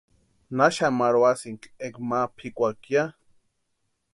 [0.57, 3.03] ¿Naxani marhuasïni enka ma pʼikwaki ya?